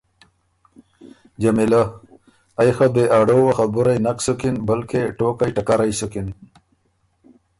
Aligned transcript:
جمیلۀ: 1.41 1.81
ائ 2.59 2.69
خه 2.75 2.87
بې 2.93 3.03
اړووه 3.17 3.53
خبُرئ 3.57 3.97
نک 4.05 4.17
سُکِن 4.25 4.55
بلکې 4.67 5.01
ټوقئ 5.17 5.49
ټکرئ 5.55 5.91
سُکِن۔ 5.99 6.27